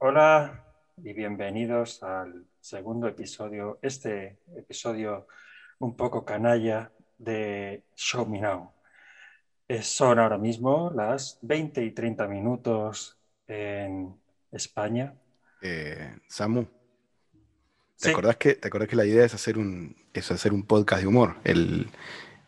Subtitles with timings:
[0.00, 0.64] Hola
[1.02, 5.26] y bienvenidos al segundo episodio, este episodio
[5.80, 8.70] un poco canalla de Show Me Now.
[9.82, 14.14] Son ahora mismo las 20 y 30 minutos en
[14.52, 15.14] España.
[15.62, 16.64] Eh, Samu,
[17.98, 21.02] ¿te, acordás que, ¿te acordás que la idea es hacer un, es hacer un podcast
[21.02, 21.38] de humor?
[21.42, 21.90] El,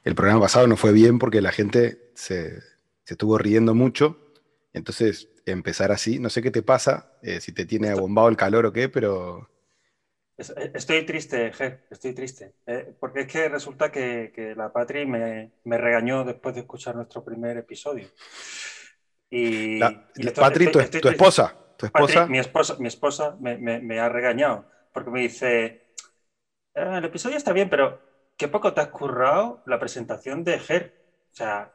[0.04, 4.34] el programa pasado no fue bien porque la gente se, se estuvo riendo mucho.
[4.72, 6.18] Entonces, empezar así.
[6.18, 9.48] No sé qué te pasa, eh, si te tiene abombado el calor o qué, pero...
[10.38, 12.54] Eh, estoy triste, Ger, estoy triste.
[12.66, 17.56] Eh, porque es que resulta que, la Patri me, regañó después de escuchar nuestro primer
[17.58, 18.08] episodio.
[19.30, 19.78] Y,
[20.34, 22.26] Patri, tu, esposa, tu esposa.
[22.26, 25.94] mi esposa, mi esposa me, ha regañado porque me dice,
[26.74, 28.00] el episodio está bien, pero
[28.36, 31.00] qué poco te has currado la presentación de Ger.
[31.32, 31.72] O sea,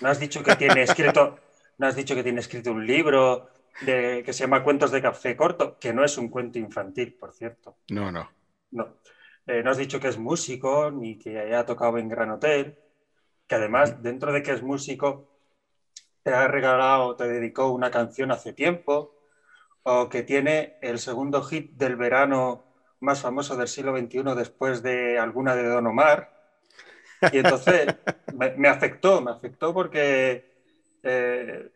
[0.00, 1.38] no has dicho que tiene escrito
[1.78, 3.50] no has dicho que tiene escrito un libro
[3.80, 7.32] de, que se llama Cuentos de Café Corto, que no es un cuento infantil, por
[7.32, 7.78] cierto.
[7.90, 8.28] No, no.
[8.72, 8.96] No.
[9.46, 12.76] Eh, no has dicho que es músico ni que haya tocado en Gran Hotel,
[13.46, 15.30] que además, dentro de que es músico,
[16.22, 19.14] te ha regalado, te dedicó una canción hace tiempo,
[19.84, 22.64] o que tiene el segundo hit del verano
[23.00, 26.36] más famoso del siglo XXI después de alguna de Don Omar.
[27.32, 27.86] Y entonces
[28.34, 30.48] me, me afectó, me afectó porque
[31.02, 31.70] eh,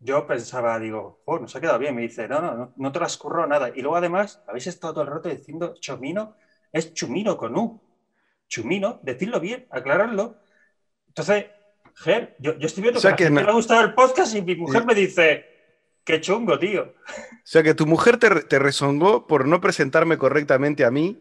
[0.00, 1.94] yo pensaba, digo, oh, nos ha quedado bien.
[1.94, 3.70] Me dice, no, no, no, te transcurro nada.
[3.74, 6.36] Y luego además, habéis estado todo el rato diciendo chomino,
[6.72, 7.80] es chumino con U.
[8.48, 10.38] Chumino, decidlo bien, aclararlo.
[11.08, 11.46] Entonces,
[11.94, 14.94] Ger, yo, yo estoy viendo que, me ha gustado el podcast y mi mujer me
[14.94, 15.44] dice,
[16.02, 16.82] qué chungo, tío.
[16.82, 21.20] O sea que tu mujer te, te rezongó por no presentarme correctamente a mí.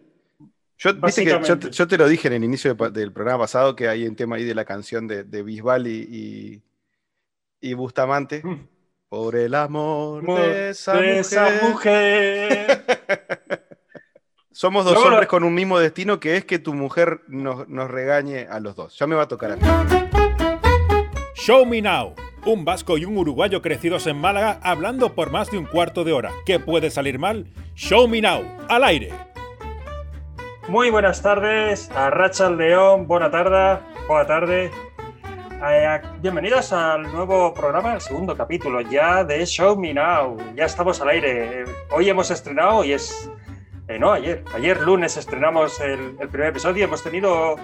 [0.77, 4.37] Yo, yo, te lo dije en el inicio del programa pasado que hay un tema
[4.37, 6.63] ahí de la canción de, de Bisbal y y
[7.75, 8.41] Bustamante.
[8.43, 8.67] Mm.
[9.09, 12.85] Por el amor de esa mujer.
[14.51, 18.47] Somos dos hombres con un mismo destino que es que tu mujer nos, nos regañe
[18.49, 18.97] a los dos.
[18.99, 19.61] Ya me va a tocar a mí.
[21.33, 22.13] Show Me Now.
[22.45, 26.11] Un vasco y un uruguayo crecidos en Málaga hablando por más de un cuarto de
[26.11, 26.31] hora.
[26.45, 27.47] ¿Qué puede salir mal?
[27.75, 28.43] Show Me Now.
[28.67, 29.13] Al aire.
[30.67, 33.07] Muy buenas tardes a Rachel León.
[33.07, 33.81] Buena tarde.
[34.07, 34.71] Buena tarde.
[35.61, 40.37] Eh, bienvenidos al nuevo programa, el segundo capítulo ya de Show Me Now.
[40.55, 41.65] Ya estamos al aire.
[41.91, 43.29] Hoy hemos estrenado y es.
[43.89, 44.41] Eh, no, ayer.
[44.53, 46.85] Ayer lunes estrenamos el, primer episodio.
[46.85, 47.57] Hemos tenido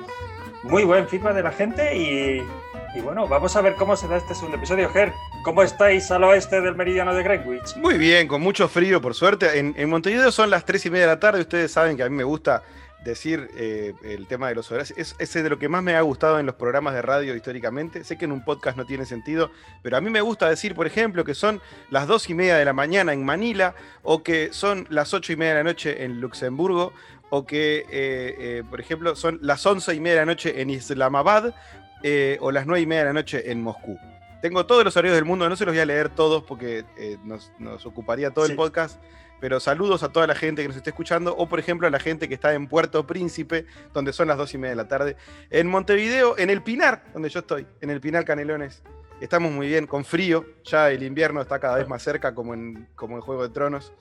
[0.64, 4.58] muy buen feedback de la gente y, bueno, vamos a ver cómo será este segundo
[4.58, 4.90] episodio.
[4.90, 5.14] Ger,
[5.46, 7.78] ¿cómo estáis al oeste del meridiano de Greenwich?
[7.78, 9.58] Muy bien, con mucho frío, por suerte.
[9.58, 11.40] En, en Montevideo son las tres y media de la tarde.
[11.40, 12.62] Ustedes saben que a mí me gusta
[13.06, 14.94] decir eh, el tema de los horarios.
[14.98, 18.04] Es, ese de lo que más me ha gustado en los programas de radio históricamente.
[18.04, 19.52] Sé que en un podcast no tiene sentido,
[19.84, 21.62] pero a mí me gusta decir, por ejemplo, que son
[21.92, 25.36] las dos y media de la mañana en Manila, o que son las ocho y
[25.36, 26.94] media de la noche en Luxemburgo,
[27.30, 30.72] o que, eh, eh, por ejemplo, son las once y media de la noche en
[30.72, 31.54] Islamabad,
[32.40, 33.98] o las nueve y media de la noche en Moscú.
[34.42, 36.86] Tengo todos los horarios del mundo, no se los voy a leer todos porque
[37.24, 37.52] nos,
[37.86, 39.00] ocuparía todo el podcast
[39.40, 42.00] pero saludos a toda la gente que nos esté escuchando, o por ejemplo a la
[42.00, 45.16] gente que está en Puerto Príncipe, donde son las dos y media de la tarde,
[45.50, 48.84] en Montevideo, en el Pinar, donde yo estoy, en el Pinar Canelones.
[49.22, 52.88] Estamos muy bien, con frío, ya el invierno está cada vez más cerca, como en,
[52.96, 53.94] como en Juego de Tronos.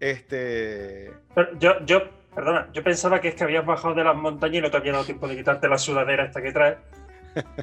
[0.00, 1.12] Este...
[1.58, 2.02] yo, yo,
[2.34, 4.92] perdona, yo pensaba que es que habías bajado de las montañas y no te había
[4.92, 6.78] dado tiempo de quitarte la sudadera esta que traes.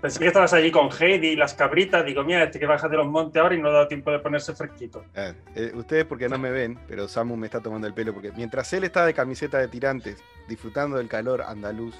[0.01, 2.05] Pensé que estabas allí con Heidi y las cabritas.
[2.05, 4.19] Digo, mira, este que baja de los montes ahora y no ha dado tiempo de
[4.19, 5.03] ponerse fresquito.
[5.15, 8.31] Eh, eh, ustedes porque no me ven, pero Samu me está tomando el pelo porque
[8.31, 11.95] mientras él está de camiseta de tirantes, disfrutando del calor andaluz,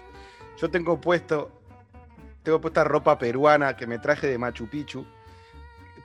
[0.58, 1.52] yo tengo puesto,
[2.44, 5.06] tengo puesta ropa peruana que me traje de Machu Picchu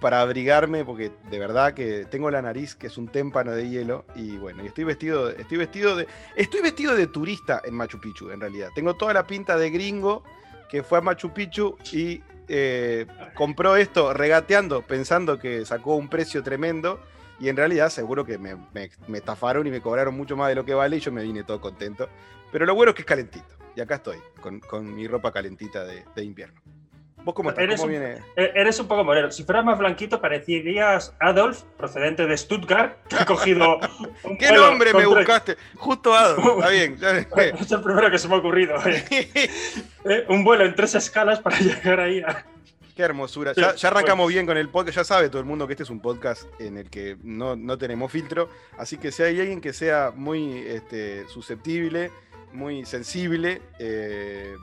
[0.00, 4.04] para abrigarme porque de verdad que tengo la nariz que es un témpano de hielo
[4.14, 6.06] y bueno, y estoy vestido, estoy vestido de,
[6.36, 8.70] estoy vestido de turista en Machu Picchu en realidad.
[8.74, 10.22] Tengo toda la pinta de gringo
[10.68, 16.42] que fue a Machu Picchu y eh, compró esto regateando, pensando que sacó un precio
[16.42, 17.00] tremendo.
[17.40, 18.56] Y en realidad seguro que me,
[19.14, 21.60] estafaron y me cobraron mucho más de lo que vale y yo me vine todo
[21.60, 22.08] contento.
[22.50, 23.56] Pero lo bueno es que es calentito.
[23.76, 26.60] Y acá estoy, con, mi ropa calentita de invierno.
[27.24, 27.64] ¿Vos cómo estás?
[27.64, 29.30] Eres, un, e-, eres un poco moreno.
[29.30, 33.80] Si fueras más blanquito, parecerías Adolf, procedente de Stuttgart, que ha cogido.
[34.38, 35.56] ¿Qué nombre me buscaste?
[35.76, 36.46] Justo Adolf.
[36.58, 36.98] Está bien.
[37.60, 38.76] es el primero que se me ha ocurrido.
[38.84, 42.22] Eh, un vuelo en tres escalas para llegar ahí
[42.96, 43.52] Qué hermosura.
[43.54, 44.96] ya, arrancamos bien con el podcast.
[44.96, 47.78] Ya sabe todo el mundo que este es un podcast en el que no, no
[47.78, 48.48] tenemos filtro.
[48.76, 52.10] Así que si hay alguien que sea muy este, susceptible,
[52.52, 54.56] muy sensible, eh,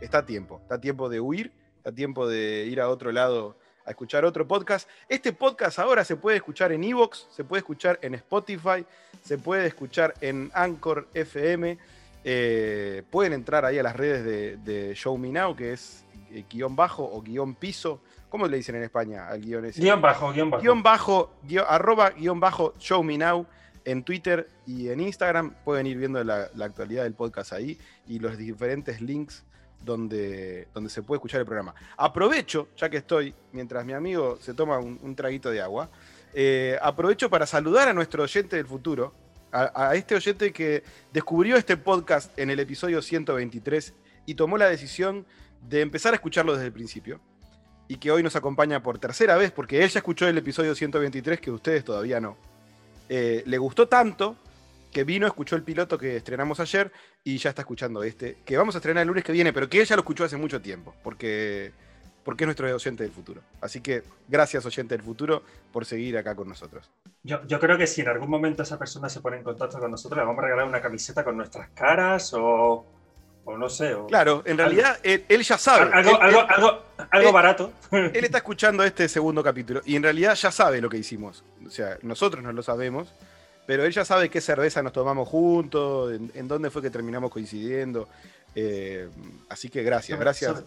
[0.00, 0.60] está a tiempo.
[0.62, 1.52] Está a tiempo de huir
[1.88, 3.56] a tiempo de ir a otro lado
[3.86, 4.88] a escuchar otro podcast.
[5.08, 8.84] Este podcast ahora se puede escuchar en Evox, se puede escuchar en Spotify,
[9.22, 11.78] se puede escuchar en Anchor FM.
[12.24, 16.76] Eh, pueden entrar ahí a las redes de, Show Me Now, que es eh, guion
[16.76, 18.02] bajo o guion piso.
[18.28, 19.80] ¿Cómo le dicen en España al guion ese?
[19.80, 20.62] Guión bajo, guion bajo.
[20.62, 21.32] Guión bajo,
[21.66, 23.46] arroba guion bajo Show Me Now
[23.86, 25.54] en Twitter y en Instagram.
[25.64, 29.44] Pueden ir viendo la, actualidad del podcast ahí y los diferentes links
[29.84, 31.74] donde, donde se puede escuchar el programa.
[31.96, 35.90] Aprovecho, ya que estoy, mientras mi amigo se toma un, traguito de agua,
[36.34, 39.14] eh, aprovecho para saludar a nuestro oyente del futuro,
[39.50, 40.82] a, este oyente que
[41.12, 43.94] descubrió este podcast en el episodio 123
[44.26, 45.24] y tomó la decisión
[45.66, 47.20] de empezar a escucharlo desde el principio.
[47.90, 51.40] Y que hoy nos acompaña por tercera vez, porque él ya escuchó el episodio 123
[51.40, 52.36] que ustedes todavía no.
[53.08, 54.36] Eh, le gustó tanto
[54.98, 56.90] que vino, escuchó el piloto que estrenamos ayer
[57.22, 59.80] y ya está escuchando este, que vamos a estrenar el lunes que viene, pero que
[59.80, 61.70] ella lo escuchó hace mucho tiempo, porque,
[62.24, 63.40] porque es nuestro oyente del futuro.
[63.60, 66.90] Así que gracias, oyente del futuro, por seguir acá con nosotros.
[67.22, 69.88] Yo, yo creo que si en algún momento esa persona se pone en contacto con
[69.88, 72.84] nosotros, le vamos a regalar una camiseta con nuestras caras o,
[73.44, 73.94] o no sé.
[74.08, 75.92] claro, en realidad él, ya sabe.
[75.92, 77.72] Algo, algo, algo, barato.
[77.92, 81.44] Él está escuchando este segundo capítulo y en realidad ya sabe lo que hicimos.
[81.64, 83.14] O sea, nosotros no lo sabemos
[83.68, 88.08] pero ella sabe qué cerveza nos tomamos juntos, en, dónde fue que terminamos coincidiendo.
[88.54, 89.10] Eh,
[89.50, 90.64] así que gracias, gracias.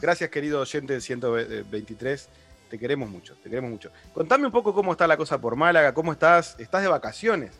[0.00, 2.28] Gracias, querido oyente 123.
[2.68, 3.92] Te queremos mucho, te queremos mucho.
[4.12, 6.56] Contame un poco cómo está la cosa por Málaga, cómo estás.
[6.58, 7.52] ¿Estás de vacaciones?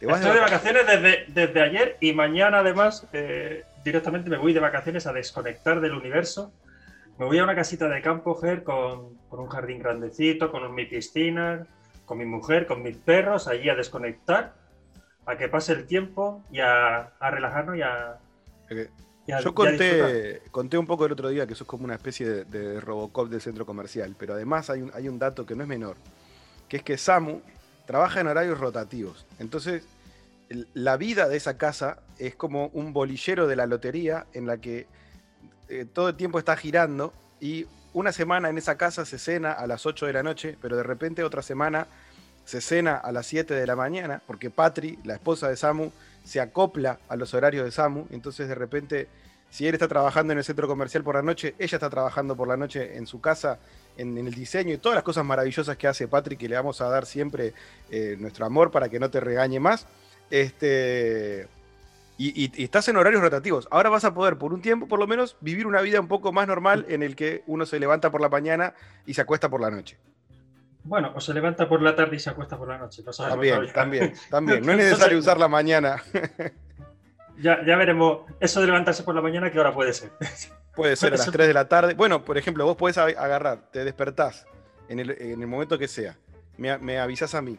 [0.00, 0.86] Estoy de vacaciones,
[1.28, 6.54] desde, ayer y mañana además eh, directamente me voy de vacaciones a desconectar del universo.
[7.18, 10.86] Me voy a una casita de campo, Ger, con, con un jardín grandecito, con mi
[10.86, 11.66] piscina,
[12.06, 14.54] con mi mujer, con mis perros, allí a desconectar,
[15.26, 18.18] a que pase el tiempo y a, relajarnos y a...
[19.42, 22.80] Yo conté, conté un poco el otro día que eso es como una especie de,
[22.80, 25.96] Robocop del centro comercial, pero además hay un, hay un dato que no es menor,
[26.68, 27.40] que es que Samu
[27.86, 29.26] trabaja en horarios rotativos.
[29.40, 29.86] Entonces,
[30.74, 34.86] la vida de esa casa es como un bolillero de la lotería en la que
[35.68, 39.66] eh, todo el tiempo está girando y una semana en esa casa se cena a
[39.66, 41.86] las 8 de la noche, pero de repente otra semana
[42.44, 45.90] se cena a las 7 de la mañana, porque Patri, la esposa de Samu,
[46.22, 49.08] se acopla a los horarios de Samu, entonces de repente,
[49.48, 52.48] si él está trabajando en el centro comercial por la noche, ella está trabajando por
[52.48, 53.58] la noche en su casa,
[53.96, 56.90] en, el diseño y todas las cosas maravillosas que hace Patri, que le vamos a
[56.90, 57.54] dar siempre
[57.90, 59.86] eh, nuestro amor para que no te regañe más.
[60.28, 61.48] Este,
[62.18, 63.68] y, estás en horarios rotativos.
[63.70, 66.32] Ahora vas a poder, por un tiempo por lo menos, vivir una vida un poco
[66.32, 68.74] más normal en el que uno se levanta por la mañana
[69.04, 69.98] y se acuesta por la noche.
[70.84, 73.02] Bueno, o se levanta por la tarde y se acuesta por la noche.
[73.02, 74.60] también, también, también.
[74.64, 76.02] No es necesario usar la mañana.
[77.38, 78.20] ya, ya veremos.
[78.40, 80.10] Eso de levantarse por la mañana, ¿qué hora puede ser?
[80.74, 81.94] Puede ser a las 3 de la tarde.
[81.94, 84.46] Bueno, por ejemplo, vos podés agarrar, te despertás
[84.90, 86.18] en el, momento que sea.
[86.58, 87.58] Me, me avisás a mí.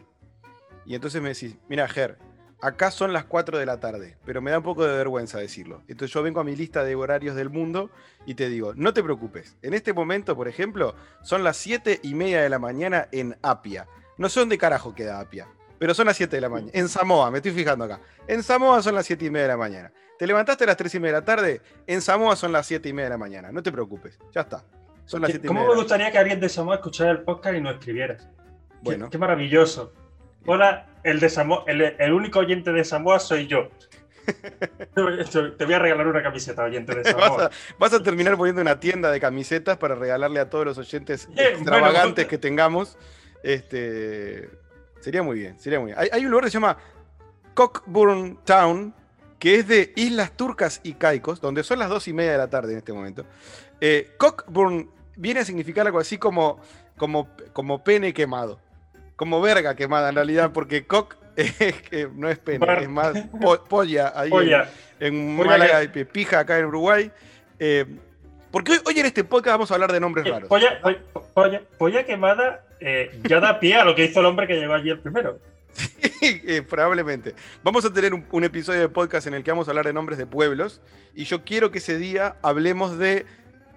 [0.86, 2.16] Y entonces me decís, mira, Ger,
[2.60, 5.82] acá son las 4 de la tarde, pero me da un poco de vergüenza decirlo.
[5.88, 7.90] Entonces yo vengo a mi lista de horarios del mundo
[8.26, 9.56] y te digo, no te preocupes.
[9.62, 13.86] En este momento, por ejemplo, son las 7 y media de la mañana en Apia.
[14.16, 16.72] No sé dónde carajo queda Apia, pero son las 7 de la mañana.
[16.74, 18.00] En Samoa, me estoy fijando acá.
[18.26, 19.92] En Samoa son las 7 y media de la mañana.
[20.18, 22.88] Te levantaste a las 3 y media de la tarde, en Samoa son las 7
[22.88, 23.52] y media de la mañana.
[23.52, 24.64] No te preocupes, ya está.
[25.04, 27.60] Son las 7 y ¿Cómo me gustaría que alguien de Samoa escuchara el podcast y
[27.60, 28.16] nos escribiera?
[28.82, 29.08] Bueno.
[29.10, 29.92] qué maravilloso.
[30.46, 33.68] Hola, el, de el, único oyente de Samoa soy yo.
[34.94, 37.50] Te voy a regalar una camiseta, oyente de Samoa.
[37.78, 42.26] Vas a, terminar poniendo una tienda de camisetas para regalarle a todos los oyentes extravagantes
[42.26, 42.98] que tengamos.
[43.42, 44.50] Este,
[45.00, 46.08] sería muy bien, sería muy bien.
[46.12, 46.76] Hay, un lugar que se llama
[47.54, 48.94] Cockburn Town,
[49.38, 52.50] que es de Islas Turcas y Caicos, donde son las dos y media de la
[52.50, 53.24] tarde en este momento.
[53.80, 56.60] Eh, Cockburn viene a significar algo así como,
[56.96, 58.60] como, como pene quemado
[59.18, 61.16] como verga quemada en realidad, porque cock
[62.14, 63.14] no es pena, es más
[63.68, 64.30] polla ahí
[65.00, 67.10] en, Málaga y pija acá en Uruguay.
[67.58, 67.84] Eh,
[68.52, 70.48] porque hoy, en este podcast vamos a hablar de nombres raros.
[70.48, 70.80] Polla,
[71.76, 74.90] polla, quemada eh, ya da pie a lo que hizo el hombre que llegó allí
[74.90, 75.38] el primero.
[76.20, 77.34] Sí, eh, probablemente.
[77.62, 80.18] Vamos a tener un, episodio de podcast en el que vamos a hablar de nombres
[80.18, 80.80] de pueblos
[81.14, 83.24] y yo quiero que ese día hablemos de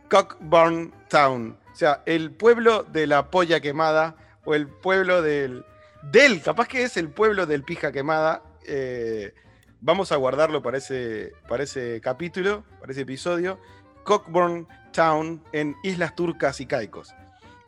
[0.09, 5.65] Cockburn Town, o sea, el pueblo de la polla quemada o el pueblo del.
[6.01, 8.41] Del, capaz que es el pueblo del Pija Quemada.
[8.65, 9.33] Eh,
[9.81, 13.59] vamos a guardarlo para ese, para ese capítulo, para ese episodio.
[14.03, 17.13] Cockburn Town en Islas Turcas y Caicos.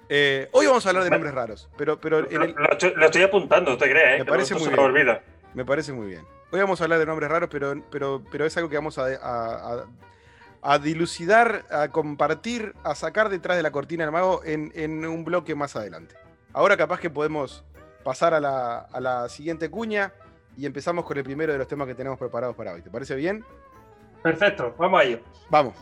[0.10, 4.16] Eh, hoy vamos a hablar de nombres raros, pero, pero lo, estoy, apuntando, te crees,
[4.16, 4.20] ¿eh?
[4.20, 5.20] Me parece muy bien.
[5.54, 6.26] Me parece muy bien.
[6.52, 9.86] Hoy vamos a hablar de nombres raros, pero, pero, pero es algo que vamos a,
[10.64, 15.26] a dilucidar, a compartir, a sacar detrás de la cortina del mago en, en un
[15.26, 16.16] bloque más adelante.
[16.54, 17.66] Ahora capaz que podemos
[18.04, 20.14] pasar a la, a la siguiente cuña
[20.56, 22.82] y empezamos con el primero de los temas que tenemos preparados para hoy.
[22.82, 23.44] ¿Te parece bien?
[24.22, 25.20] Perfecto, vamos a ello.
[25.50, 25.74] Vamos.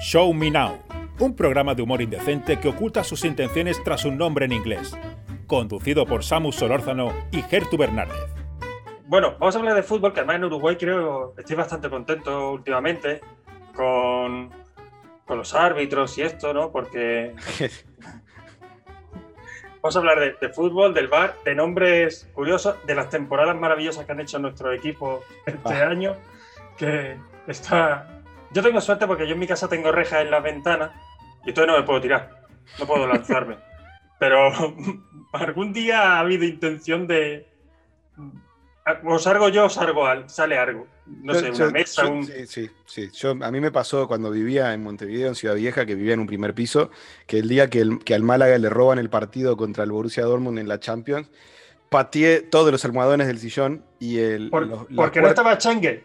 [0.00, 0.78] Show Me Now,
[1.18, 4.94] un programa de humor indecente que oculta sus intenciones tras un nombre en inglés.
[5.46, 8.28] Conducido por Samus Solórzano y Gertu Bernárdez.
[9.06, 13.22] Bueno, vamos a hablar de fútbol, que además en Uruguay creo estoy bastante contento últimamente
[13.74, 14.50] con,
[15.28, 16.72] con los árbitros y esto, ¿no?
[16.72, 17.34] Porque
[19.82, 24.04] vamos a hablar de, de fútbol, del bar, de nombres curiosos, de las temporadas maravillosas
[24.06, 25.88] que han hecho nuestro equipo este Ah.
[25.88, 26.16] año,
[26.76, 27.16] que
[27.46, 28.08] está...
[28.50, 30.90] Yo tengo suerte porque yo en mi casa tengo rejas en las ventanas
[31.44, 32.40] y entonces no me puedo tirar,
[32.78, 33.56] no puedo lanzarme.
[34.18, 34.50] Pero
[35.32, 37.46] algún día ha habido intención de...
[39.04, 40.86] O salgo yo o salgo al, sale algo.
[41.22, 42.24] No Yo- sé, yo- una mesa, yo- un...
[42.26, 43.10] Sí, sí, sí.
[43.12, 46.20] Yo, a mí me pasó cuando vivía en Montevideo, en Ciudad Vieja, que vivía en
[46.20, 46.90] un primer piso,
[47.26, 50.24] que el día que, el- que al Málaga le roban el partido contra el Borussia
[50.24, 51.28] Dortmund en la Champions,
[51.88, 54.50] pateé todos los almohadones del sillón y el...
[54.50, 56.04] por- los- porque no estaba Chengue.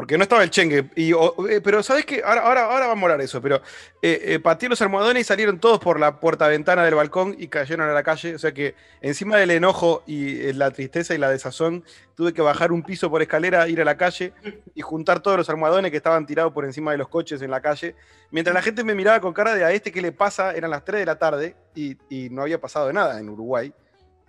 [0.00, 0.88] Porque no estaba el chengue.
[0.96, 2.22] Y, eh, pero ¿sabes qué?
[2.24, 3.42] Ahora, ahora, ahora vamos a hablar eso.
[3.42, 3.60] Pero
[4.00, 7.92] eh, eh, los almohadones y salieron todos por la puerta-ventana del balcón y cayeron a
[7.92, 8.34] la calle.
[8.34, 12.40] O sea que encima del enojo y eh, la tristeza y la desazón, tuve que
[12.40, 14.32] bajar un piso por escalera, ir a la calle
[14.74, 17.60] y juntar todos los almohadones que estaban tirados por encima de los coches en la
[17.60, 17.94] calle.
[18.30, 20.82] Mientras la gente me miraba con cara de a este qué le pasa, eran las
[20.82, 21.98] 3 de la tarde y
[22.30, 23.70] no había pasado nada en Uruguay.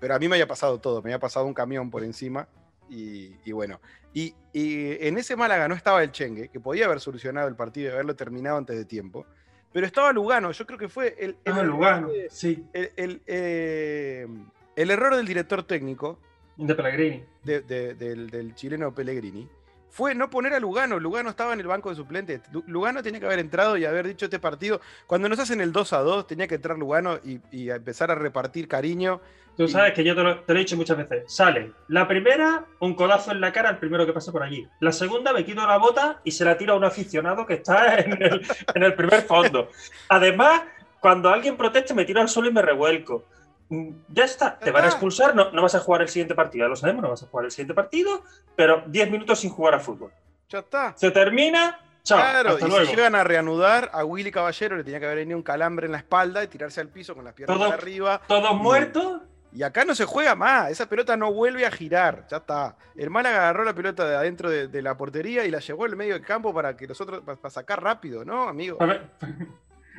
[0.02, 1.02] Pero a mí me había pasado todo.
[1.02, 2.50] Me había pasado un camión por encima.
[2.94, 3.80] Y, y bueno,
[4.14, 7.90] y, y en ese Málaga no estaba el Chengue, que podía haber solucionado el partido
[7.90, 9.26] y haberlo terminado antes de tiempo,
[9.72, 10.52] pero estaba Lugano.
[10.52, 14.28] Yo creo que fue el, el, Ah, Lugano, sí, el- el, eh,
[14.76, 16.20] el error del director técnico
[16.58, 17.24] de Pellegrini.
[17.46, 19.48] de- de- del, del chileno Pellegrini
[19.90, 21.00] fue no poner a Lugano.
[21.00, 22.42] Lugano estaba en el banco de suplentes.
[22.52, 24.82] Lu- Lugano tenía que haber entrado y haber dicho este partido.
[25.08, 28.16] Cuando nos hacen el 2 a 2, tenía que entrar Lugano y, y empezar a
[28.16, 29.22] repartir cariño.
[29.58, 29.74] Tú Sí.
[29.74, 31.24] sabes que yo te lo, te lo he dicho muchas veces.
[31.34, 34.68] Sale la primera, un codazo en la cara al primero que pasa por allí.
[34.80, 37.96] La segunda, me quito la bota y se la tira a un aficionado que está
[38.00, 38.42] en el,
[38.74, 39.70] en el primer fondo.
[40.10, 40.62] Además,
[41.00, 43.26] cuando alguien proteste, me tiro al suelo y me revuelco.
[43.70, 46.66] Mm, Ya está, te van a expulsar, no, no vas a jugar el siguiente partido,
[46.66, 48.24] ya lo sabemos, no vas a jugar el siguiente partido,
[48.56, 50.12] pero 10 minutos sin jugar a fútbol.
[50.50, 50.94] Ya está.
[50.98, 52.86] Se termina, chao, Claro, hasta y luego.
[52.86, 55.94] si llegan a reanudar, a Willy Caballero le tenía que haber venido un calambre en
[55.94, 58.22] la espalda y tirarse al piso con las piernas Todo- arriba.
[58.28, 59.22] Todos muertos,
[59.54, 62.78] Y acá no se juega más, esa pelota no vuelve a girar, ya está.
[62.96, 65.96] El Málaga agarró la pelota de adentro de, de la portería y la llevó al
[65.98, 68.78] medio del campo para que los otros, para, sacar rápido, ¿no, amigo?
[68.80, 69.10] a ver,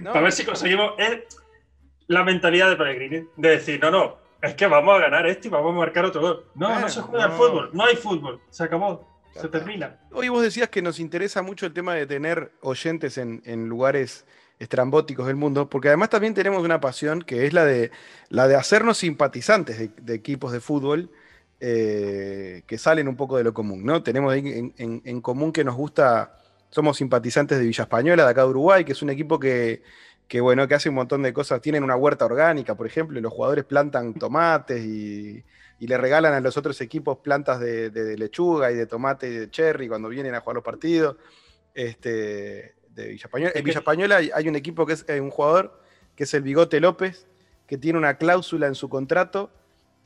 [0.00, 0.14] No.
[0.14, 1.20] A ver si conseguimos es
[2.06, 3.28] la mentalidad de Pellegrini.
[3.36, 6.20] De decir, no, no, es que vamos a ganar esto y vamos a marcar otro
[6.22, 6.46] gol.
[6.54, 7.32] No, no se juega no.
[7.32, 9.58] al fútbol, no hay fútbol, se acabó, Ya se está.
[9.58, 10.00] termina.
[10.12, 14.24] Hoy vos decías que nos interesa mucho el tema de tener oyentes en, en lugares
[14.62, 17.90] estrambóticos del mundo, porque además también tenemos una pasión que es la de,
[18.28, 21.10] la de hacernos simpatizantes de, equipos de fútbol
[21.60, 24.02] eh, que salen un poco de lo común, ¿no?
[24.02, 26.36] Tenemos en, común que nos gusta,
[26.70, 29.82] somos simpatizantes de Villa Española, de acá de Uruguay, que es un equipo que,
[30.28, 33.22] que, bueno, que hace un montón de cosas, tienen una huerta orgánica, por ejemplo, y
[33.22, 35.44] los jugadores plantan tomates y,
[35.78, 39.28] y le regalan a los otros equipos plantas de, de- de lechuga y de tomate
[39.28, 41.16] y de cherry cuando vienen a jugar los partidos.
[41.74, 43.52] Este, de Villa Española.
[43.54, 43.82] En Villa
[44.16, 45.80] hay, hay un equipo que es un jugador,
[46.16, 47.26] que es el Bigote López,
[47.66, 49.50] que tiene una cláusula en su contrato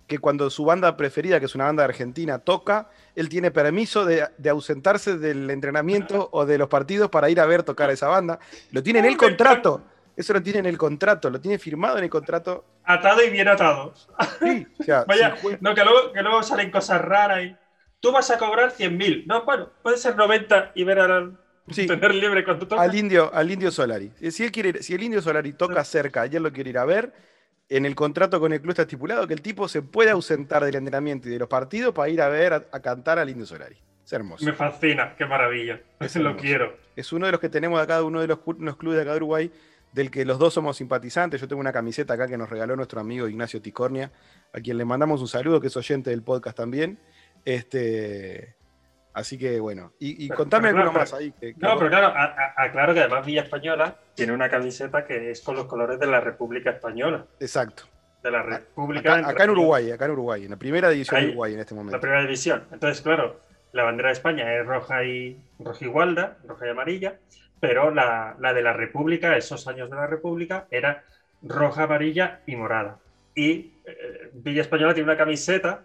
[0.07, 4.29] que cuando su banda preferida, que es una banda argentina, toca, él tiene permiso de,
[4.39, 8.07] de ausentarse del entrenamiento o de los partidos para ir a ver tocar a esa
[8.07, 8.39] banda.
[8.71, 9.83] Lo tiene en el contrato.
[10.15, 12.65] Eso lo tiene en el contrato, lo tiene firmado en el contrato.
[12.85, 13.95] Atado y bien atado.
[14.41, 17.57] Sí, o sea, Vaya, si jue- no, que luego, que luego salen cosas raras y
[18.01, 19.25] tú vas a cobrar 100.000.
[19.27, 21.39] No, bueno, puede ser 90 y ver al
[21.73, 21.87] Sí.
[21.87, 22.81] tener libre cuando toca.
[22.83, 24.13] al indio, al indio Solari.
[24.21, 26.71] Eh, Si, él quiere ir- si el indio Solari toca cerca y él lo quiere
[26.71, 27.13] ir a ver,
[27.69, 30.77] en el contrato con el club está estipulado que el tipo se puede ausentar del
[30.77, 33.77] entrenamiento y de los partidos para ir a ver, a, a cantar al indio Solari.
[34.05, 34.45] Es hermoso.
[34.45, 35.81] Me fascina, qué maravilla.
[35.99, 36.77] Es lo quiero.
[36.95, 39.17] Es uno de los que tenemos acá, uno de los, unos clubes de acá de
[39.17, 39.51] Uruguay,
[39.93, 41.41] del que los dos somos simpatizantes.
[41.41, 44.13] Yo tengo una camiseta acá que nos regaló nuestro amigo Ignacio Ticornia,
[44.53, 46.99] a quien le mandamos un saludo, que es oyente del podcast también.
[47.45, 48.56] Este,
[49.17, 51.33] así que bueno, y, y Pero- contame pero alguno claro, más ahí.
[51.33, 54.49] que- que No, vos- pero claro, a- a- aclaro que además Villa Española tiene una
[54.49, 57.25] camiseta que es con los colores de la República Española.
[57.41, 57.85] Exacto.
[58.23, 59.15] De la República.
[59.15, 61.61] Acá, acá en Uruguay, acá en Uruguay, en la primera división de Ahí, Uruguay en
[61.61, 62.01] este La momento.
[62.01, 62.65] primera división.
[62.73, 63.41] Entonces, claro,
[63.73, 67.17] la bandera de España es roja y roja y gualda, roja y amarilla,
[67.61, 71.05] pero la, la de la República, esos años de la República, era
[71.43, 72.99] roja, amarilla y morada.
[73.35, 75.83] Y eh, Villa Española tiene una camiseta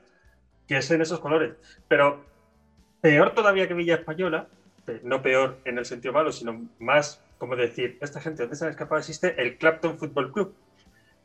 [0.68, 1.52] que es en esos colores.
[1.88, 2.26] Pero
[3.02, 4.48] peor todavía que Villa Española
[5.04, 8.70] no peor en el sentido malo, sino más como decir, esta gente, ¿dónde se han
[8.70, 9.00] escapado?
[9.00, 10.56] Existe el Clapton Football Club.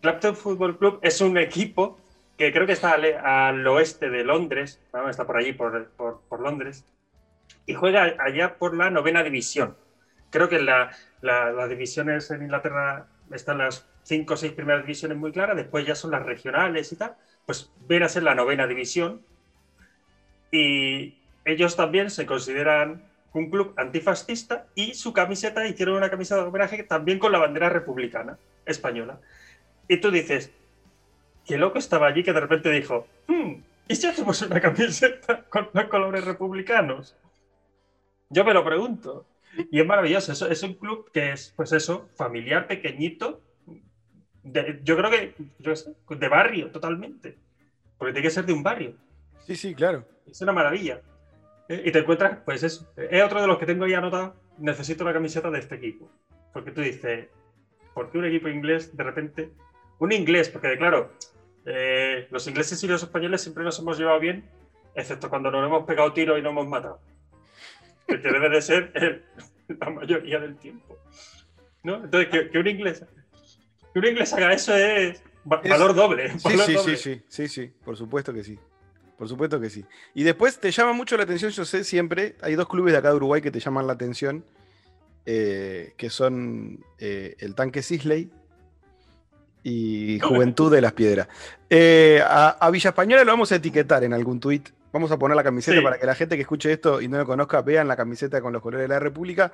[0.01, 1.99] Clapton Football Club es un equipo
[2.39, 4.81] que creo que está al, oeste de Londres,
[5.11, 6.87] está por allí, por, Londres,
[7.67, 9.77] y juega allá por la novena división.
[10.31, 10.91] Creo que la,
[11.21, 15.95] las divisiones en Inglaterra están las cinco o seis primeras divisiones muy claras, después ya
[15.95, 17.15] son las regionales y tal,
[17.45, 19.21] pues ven a ser la novena división.
[20.51, 26.49] Y ellos también se consideran un club antifascista y su camiseta hicieron una camiseta de
[26.49, 28.37] homenaje también con la bandera republicana
[28.67, 29.21] española.
[29.89, 30.51] Y tú dices,
[31.47, 33.53] qué loco estaba allí que de repente dijo, hmm,
[33.89, 37.17] ¿y si hacemos una camiseta con los colores republicanos?
[38.29, 39.25] Yo me lo pregunto.
[39.71, 40.33] Y es maravilloso.
[40.33, 43.41] Es, es un club que es, pues eso, familiar, pequeñito.
[44.43, 45.35] yo creo que,
[46.17, 47.39] de barrio totalmente.
[47.97, 48.95] Porque tiene que ser de un barrio.
[49.47, 50.05] Sí, sí, claro.
[50.29, 51.01] Es una maravilla.
[51.69, 55.13] Y te encuentras, pues eso, es otro de los que tengo ahí anotado, necesito la
[55.13, 56.09] camiseta de este equipo.
[56.53, 57.29] Porque tú dices,
[57.93, 59.51] ¿por qué un equipo inglés de repente?
[59.99, 61.13] Un inglés, porque claro,
[61.65, 64.49] eh, los ingleses y los españoles siempre nos hemos llevado bien,
[64.95, 67.01] excepto cuando nos hemos pegado tiro y nos hemos matado.
[68.07, 69.25] Que debe de ser
[69.69, 70.97] la mayoría del tiempo.
[71.83, 72.05] ¿no?
[72.05, 73.05] Entonces, que, un inglés,
[73.93, 76.39] que un inglés haga eso es valor doble.
[76.39, 78.59] Sí, sí, sí, sí, sí, sí, por supuesto que sí.
[79.17, 79.85] Por supuesto que sí.
[80.15, 83.11] Y después te llama mucho la atención, yo sé siempre, hay dos clubes de acá
[83.11, 84.45] de Uruguay que te llaman la atención,
[85.25, 88.31] eh, que son eh, el Tanque Sisley
[89.63, 91.29] y Juventud de las Piedras.
[91.71, 94.69] Eh, a, Villa Española lo vamos a etiquetar en algún tuit.
[94.93, 97.27] Vamos a poner la camiseta para que la gente que escuche esto y no lo
[97.27, 99.53] conozca vean la camiseta con los colores de la República.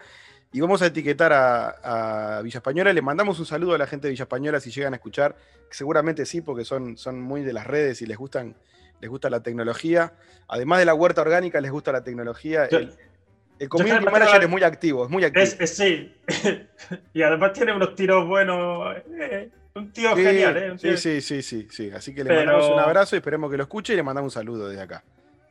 [0.53, 2.93] Y vamos a etiquetar a, Villa Española.
[2.93, 5.35] Le mandamos un saludo a la gente de Villa Española si llegan a escuchar,
[5.71, 8.55] seguramente sí, porque son, son muy de las redes y les gustan
[9.03, 10.13] les gusta la tecnología.
[10.49, 12.67] Además de la huerta orgánica, les gusta la tecnología.
[12.67, 15.67] el, community manager es muy activo, es muy activo.
[15.67, 16.15] sí,
[17.13, 18.97] y además tiene unos tiros buenos.
[19.19, 20.75] Eh, un tío genial, ¿eh?
[20.79, 21.91] Sí, sí, sí, sí, sí.
[21.91, 24.41] Así que le mandamos un abrazo y esperemos que lo escuche y le mandamos un
[24.41, 25.03] saludo desde acá.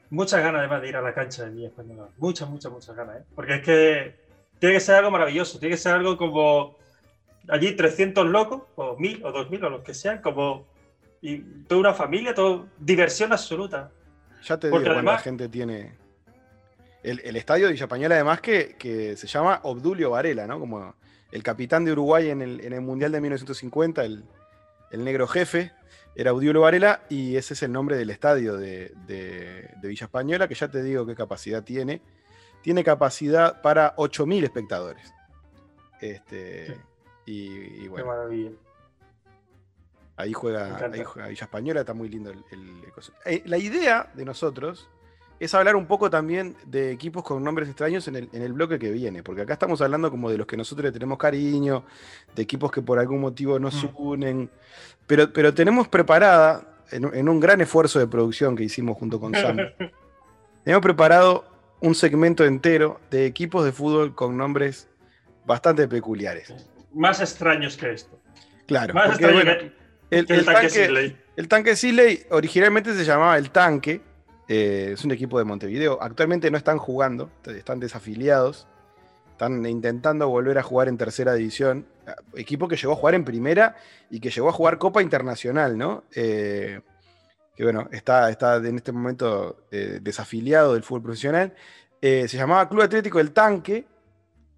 [0.09, 2.09] Muchas ganas además de ir a la cancha de mi español.
[2.18, 3.24] Muchas, muchas, muchas ganas, ¿eh?
[3.35, 4.16] Porque es que
[4.59, 6.77] tiene que ser algo maravilloso, tiene que ser algo como
[7.50, 10.68] allí 300 locos, o 1000 o 2000 o los que sean, como
[11.22, 13.92] y toda una familia, todo, diversión absoluta.
[14.44, 15.96] Ya te digo, además, la gente tiene.
[17.03, 20.60] El, estadio de Villapañola, además, que, que, se llama Obdulio Varela, ¿no?
[20.60, 20.96] Como
[21.31, 24.24] el capitán de Uruguay en el, Mundial de 1950, el,
[24.92, 25.72] negro jefe,
[26.16, 28.94] era Obdulio Varela, y ese es el nombre del estadio de,
[29.81, 32.01] Villa Española, que ya te digo qué capacidad tiene.
[32.62, 35.12] Tiene capacidad para 8.000 espectadores.
[36.00, 36.77] Este,
[37.25, 38.03] y, bueno.
[38.03, 38.51] Qué maravilla.
[40.22, 42.44] Ahí juega, Villa Española, está muy lindo el,
[43.25, 44.90] eh, la idea de nosotros
[45.42, 49.24] es hablar un poco también de equipos con nombres extraños en el, bloque que viene,
[49.24, 51.84] porque acá estamos hablando como de los que nosotros le tenemos cariño,
[52.36, 53.90] de equipos que por algún motivo nos mm.
[53.96, 54.51] unen,
[55.07, 59.57] pero, pero tenemos preparada, en, un gran esfuerzo de producción que hicimos junto con Sam,
[60.66, 61.46] hemos preparado
[61.79, 64.90] un segmento entero de equipos de fútbol con nombres
[65.44, 66.53] bastante peculiares.
[66.94, 68.22] Más extraños que esto.
[68.68, 68.94] Claro.
[68.94, 69.74] Más porque,
[70.11, 71.15] el, tanque.
[71.37, 74.01] El tanque originalmente se llamaba El Tanque.
[74.47, 75.97] Eh, es un equipo de Montevideo.
[76.01, 78.67] Actualmente no están jugando, están desafiliados.
[79.31, 81.87] Están intentando volver a jugar en tercera división.
[82.35, 83.77] Equipo que llegó a jugar en primera
[84.09, 86.03] y que llegó a jugar Copa Internacional, ¿no?
[86.13, 86.81] Eh,
[87.55, 91.53] que bueno, está, está en este momento eh, desafiliado del fútbol profesional.
[92.01, 93.85] se llamaba Club Atlético El Tanque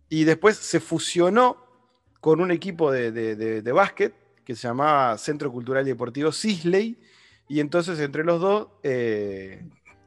[0.10, 1.58] y después se fusionó
[2.20, 6.98] con un equipo de, de básquet que se llamaba Centro Cultural y Deportivo Sisley,
[7.48, 9.64] y entonces entre los dos, eh,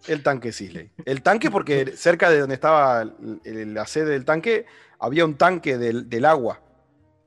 [0.09, 0.90] el tanque Sisley.
[1.05, 3.05] El tanque porque cerca de donde estaba
[3.44, 4.66] la sede del tanque,
[4.99, 6.61] había un tanque del, agua.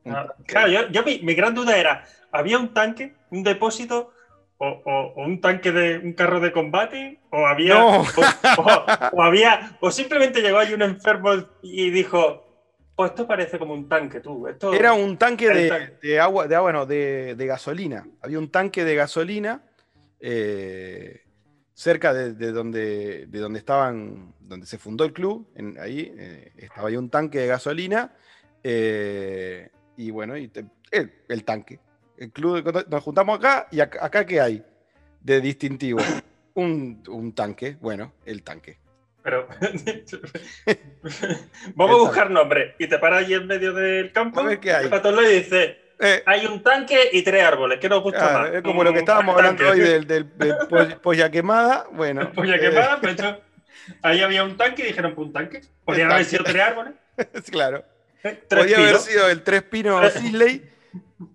[0.06, 4.12] Ah, claro, yo, mi, gran duda era, ¿había un tanque, un depósito
[4.58, 10.58] o, un tanque de un carro de combate o había o, había o simplemente llegó
[10.58, 12.49] ahí un enfermo y dijo
[13.00, 14.46] pues esto parece como un tanque, tú.
[14.46, 14.74] Esto...
[14.74, 18.06] Era un tanque de, agua, de agua, no, de, gasolina.
[18.22, 19.64] Había un tanque de gasolina
[20.20, 21.22] eh,
[21.74, 25.48] cerca de, donde, de donde estaban, donde se fundó el club.
[25.80, 28.12] ahí eh, estaba ahí un tanque de gasolina.
[28.66, 30.52] Eh, y bueno, y
[30.92, 31.80] el, tanque.
[32.18, 34.66] El club, nos juntamos acá y acá, acá ¿qué hay
[35.22, 36.02] de distintivo?
[36.56, 38.80] Un, un tanque, bueno, el tanque.
[39.23, 39.47] Pero
[41.75, 44.39] vamos a buscar nombre y te paras allí en medio del campo.
[44.39, 44.88] A ver qué hay.
[44.88, 47.79] Y dice: eh, Hay un tanque y tres árboles.
[47.79, 48.53] ¿Qué nos gusta más?
[48.53, 50.25] Es como lo que estábamos hablando hoy del, del,
[51.01, 51.88] polla quemada.
[51.91, 53.41] Bueno, polla quemada, pero
[54.03, 55.62] Ahí había un tanque y dijeron, pues un tanque.
[55.84, 56.93] Podrían haber sido tres árboles.
[57.49, 57.84] claro.
[58.23, 58.43] ¿eh?
[58.47, 60.69] Tres Podría haber sido el tres pinos Sisley,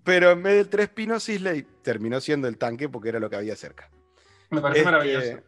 [0.03, 3.35] pero en vez del tres pinos Sisley terminó siendo el tanque porque era lo que
[3.35, 3.89] había cerca.
[4.49, 5.39] Me parece Este, maravilloso.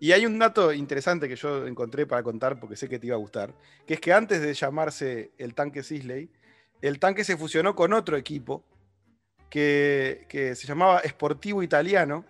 [0.00, 3.16] Y hay un dato interesante que yo encontré para contar porque sé que te iba
[3.16, 3.52] a gustar,
[3.86, 6.30] que es que antes de llamarse el tanque Sisley,
[6.80, 8.62] el tanque se fusionó con otro equipo
[9.50, 12.24] que, que se llamaba Sportivo Italiano.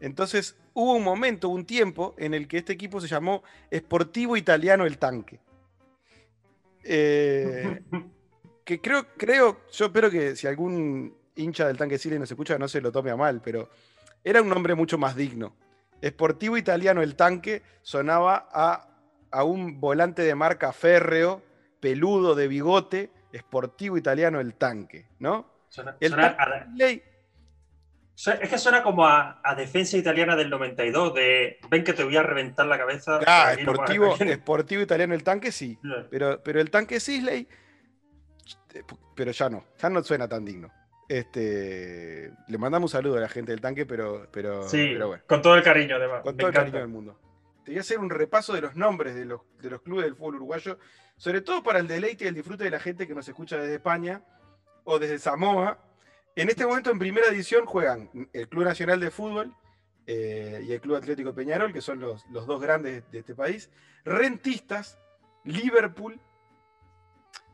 [0.00, 4.84] Entonces hubo un momento, un tiempo, en el que este equipo se llamó Sportivo Italiano
[4.84, 5.40] el Tanque.
[6.82, 7.80] Eh,
[8.64, 12.66] que creo, creo, yo espero que si algún hincha del tanque Sisley nos escucha no
[12.66, 13.68] se lo tome a mal, pero
[14.24, 15.54] era un nombre mucho más digno.
[16.02, 18.88] Sportivo Italiano el tanque sonaba a,
[19.30, 21.42] a un volante de marca férreo,
[21.80, 25.46] peludo, de bigote, Sportivo Italiano el tanque, ¿no?
[25.68, 26.44] Suena- El suena tanque a-
[28.42, 32.16] es que suena como a, a defensa italiana del 92, de ven que te voy
[32.16, 33.18] a reventar la cabeza.
[33.18, 33.90] por ah, aquí nomás".
[33.90, 35.78] Sportivo, Sportivo Italiano el tanque sí,
[36.10, 37.46] pero, pero el tanque Sisley,
[38.74, 38.82] eh,
[39.14, 40.68] pero ya no, ya no suena tan digno.
[41.08, 45.22] Este, le mandamos un saludo a la gente del tanque, pero, pero, Sí, pero bueno.
[45.26, 46.22] con todo el cariño además.
[46.22, 47.18] Con me todo el cariño del mundo.
[47.64, 50.14] Te voy a hacer un repaso de los nombres de los, de los clubes del
[50.14, 50.78] fútbol uruguayo,
[51.16, 53.76] sobre todo para el deleite y el disfrute de la gente que nos escucha desde
[53.76, 54.22] España
[54.84, 55.78] o desde Samoa.
[56.36, 59.54] En este momento, en primera edición, juegan el Club Nacional de Fútbol
[60.06, 63.70] eh, y el Club Atlético Peñarol, que son los, los dos grandes de este país.
[64.04, 64.98] Rentistas,
[65.44, 66.20] Liverpool,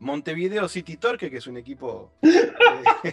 [0.01, 2.13] Montevideo City Torque, que es un equipo.
[2.23, 3.13] eh,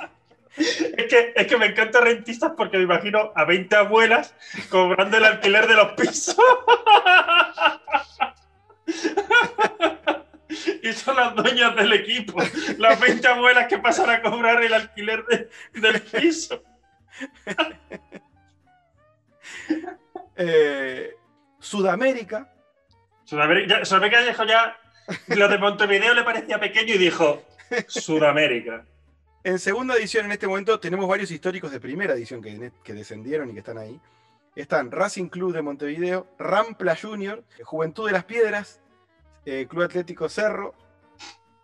[0.58, 4.36] Es que, es que me encanta rentistas porque me imagino a 20 abuelas
[4.70, 6.36] cobrando el alquiler de los pisos.
[10.84, 12.42] Y son las dueñas del equipo,
[12.78, 16.62] las 20 abuelas que pasan a cobrar el alquiler de- del piso.
[20.36, 21.16] eh,
[21.60, 22.52] Sudamérica,
[23.24, 24.78] Sudamérica, Sudamérica dijo ya,
[25.28, 27.44] lo de Montevideo le parecía pequeño y dijo
[27.88, 28.86] Sudamérica.
[29.44, 33.50] En segunda edición, en este momento, tenemos varios históricos de primera edición que, que descendieron
[33.50, 34.00] y que están ahí.
[34.56, 38.82] Están Racing Club de Montevideo, Rampla Junior, Juventud de las Piedras,
[39.46, 40.76] eh, Club Atlético Cerro,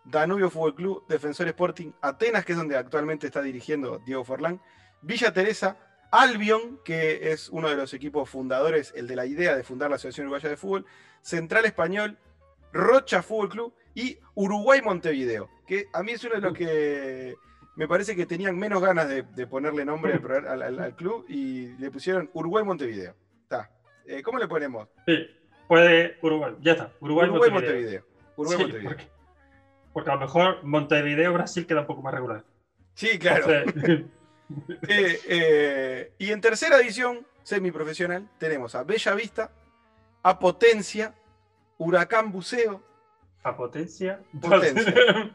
[0.04, 4.60] Danubio Fútbol Club, Defensor Sporting, Atenas, que es donde actualmente está dirigiendo Diego Forlán,
[5.00, 5.76] Villa Teresa,
[6.10, 9.96] Albion, que es uno de los equipos fundadores, el de la idea de fundar la
[9.96, 10.86] Asociación Uruguaya de Fútbol,
[11.22, 12.18] Central Español,
[12.72, 17.36] Rocha Fútbol Club y Uruguay Montevideo, que a mí es uno de los que
[17.78, 22.28] me parece que tenían menos ganas de, de ponerle nombre al, club y le pusieron
[22.32, 23.14] Uruguay Montevideo.
[23.44, 23.70] Está.
[24.04, 24.88] Eh, ¿Cómo le ponemos?
[25.06, 25.30] Sí,
[25.68, 26.92] puede Uruguay, ya está.
[27.00, 28.02] Uruguay, Uruguay Montevideo.
[28.02, 28.34] Montevideo.
[28.36, 28.90] Uruguay Sí, Montevideo.
[28.90, 29.08] porque,
[29.92, 32.42] porque a lo mejor Montevideo, Brasil queda un poco más regular.
[32.94, 33.48] Sí, claro.
[33.48, 34.06] Entonces,
[34.88, 39.52] Eh, eh, y en tercera edición, semiprofesional, tenemos a Bella Vista,
[40.22, 41.14] a Potencia,
[41.76, 42.82] Huracán Buceo,
[43.42, 44.20] a potencia.
[44.40, 44.94] Potencia.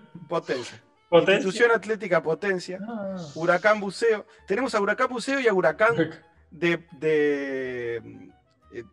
[0.27, 0.81] Potencia.
[1.19, 1.35] Potencia.
[1.35, 3.15] Institución Atlética Potencia, Ah.
[3.35, 4.25] Huracán Buceo.
[4.47, 5.95] Tenemos a Huracán Buceo y a Huracán
[6.51, 7.97] de, de,
[8.73, 8.83] eh,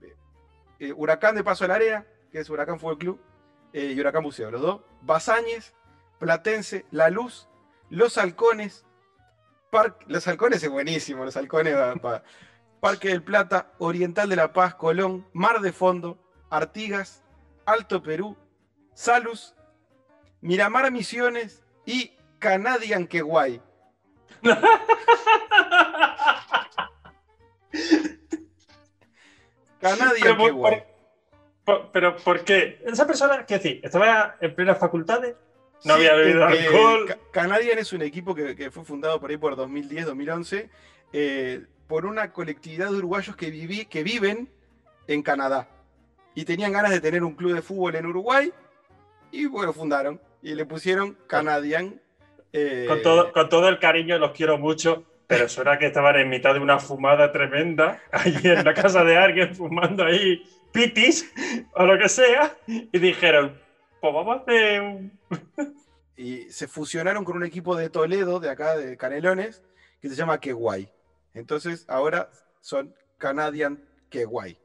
[0.78, 3.20] eh, Huracán de Paso a la Arena, que es Huracán Fútbol Club,
[3.72, 4.80] eh, y Huracán Buceo, los dos.
[5.02, 5.74] Basáñez,
[6.18, 7.48] Platense, La Luz,
[7.88, 8.84] Los Halcones,
[9.70, 12.22] Parque, Los Halcones es buenísimo, Los Halcones, va- va.
[12.80, 16.18] Parque del Plata, Oriental de la Paz, Colón, Mar de Fondo,
[16.50, 17.22] Artigas,
[17.66, 18.36] Alto Perú,
[18.94, 19.54] Salus,
[20.40, 23.60] Miramar Misiones y Canadian Queguay.
[29.80, 30.84] Canadian Pero por, Queguay.
[31.64, 32.82] por- pero ¿por qué?
[32.84, 33.80] Esa persona, ¿qué decir?
[33.82, 35.36] ¿Estaba en plenas facultades?
[35.84, 37.06] No Sí, había bebido eh, alcohol.
[37.06, 40.68] Ca- Canadian es un equipo que, que fue fundado por ahí por 2010-2011
[41.12, 44.50] eh, por una colectividad de uruguayos que, viví, que viven
[45.06, 45.68] en Canadá.
[46.34, 48.52] Y tenían ganas de tener un club de fútbol en Uruguay
[49.32, 50.20] y bueno, fundaron.
[50.42, 52.00] Y le pusieron Canadian.
[52.52, 56.28] eh, Con todo, con todo el cariño, los quiero mucho, pero suena que estaban en
[56.28, 61.32] mitad de una fumada tremenda, allí en la casa de alguien, fumando ahí pitis
[61.74, 63.56] o lo que sea, y dijeron,
[64.00, 65.18] pues vamos a hacer un...
[66.16, 69.62] y se fusionaron con un equipo de Toledo, de acá, de Canelones,
[70.00, 70.88] que se llama Queguay.
[71.34, 74.58] Entonces ahora son Canadian Queguay.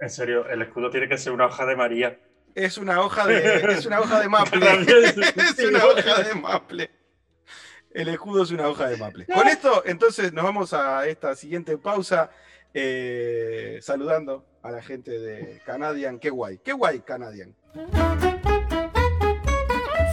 [0.00, 2.18] En serio, el escudo tiene que ser una hoja de María.
[2.56, 4.66] Es una hoja de, es una hoja de maple.
[5.36, 6.90] Es una hoja de maple.
[7.92, 9.26] El escudo es una hoja de maple.
[9.26, 12.30] Con esto, entonces, nos vamos a esta siguiente pausa
[12.72, 16.18] eh, saludando a la gente de Canadian.
[16.18, 17.54] Qué guay, qué guay, Canadian.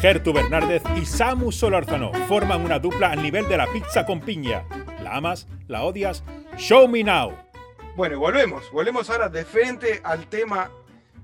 [0.01, 4.65] Gertu Bernárdez y Samu Solórzano forman una dupla al nivel de la pizza con piña.
[5.01, 5.47] ¿La amas?
[5.69, 6.25] ¿La odias?
[6.57, 7.37] Show me now.
[7.95, 10.69] Bueno, volvemos, volvemos ahora de frente al tema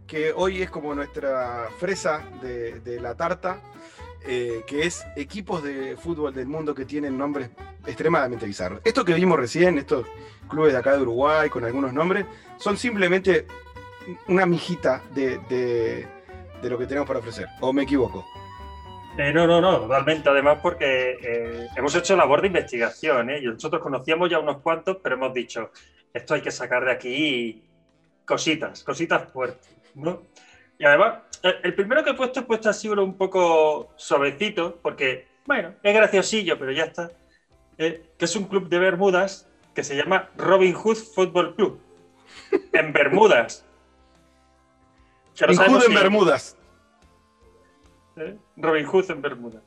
[0.10, 3.62] que hoy es como nuestra fresa de, la tarta,
[4.26, 7.52] eh, que es equipos de fútbol del mundo que tienen nombres
[7.86, 8.82] extremadamente bizarros.
[8.84, 10.08] Esto que vimos recién, estos
[10.50, 12.26] clubes de acá de Uruguay con algunos nombres,
[12.58, 13.46] son simplemente
[14.28, 16.08] una mijita de, de-
[16.62, 17.48] de lo que tenemos para ofrecer.
[17.62, 18.26] ¿O me equivoco?
[19.18, 20.28] Eh, no, no, no, totalmente.
[20.28, 23.40] Además, porque eh, hemos hecho labor de investigación, ¿eh?
[23.42, 25.72] Y nosotros conocíamos ya unos cuantos, pero hemos dicho,
[26.14, 27.64] esto hay que sacar de aquí
[28.26, 30.24] cositas, cositas fuertes, ¿no?
[30.78, 35.28] Y además, el, primero que he puesto, he puesto así uno un poco suavecito, porque,
[35.46, 37.12] bueno, es graciosillo, pero ya está.
[37.78, 41.80] eh, que es un club de Bermudas que se llama Robin Hood Football Club.
[42.74, 43.66] En Bermudas.
[45.34, 46.58] Sabemos Hood en Bermudas.
[48.18, 48.36] ¿eh?
[48.58, 49.62] Robin Hood en Bermuda.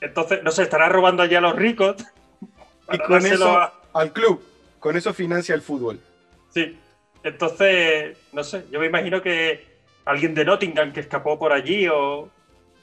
[0.00, 1.96] Entonces, no sé, estará robando allá a los ricos.
[2.92, 4.42] Y con eso a- al club.
[4.78, 6.00] Con eso financia el fútbol.
[6.48, 6.78] Sí.
[7.22, 9.66] Entonces, no sé, yo me imagino que
[10.04, 12.30] alguien de Nottingham que escapó por allí o...